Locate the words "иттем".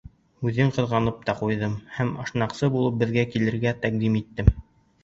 4.25-4.53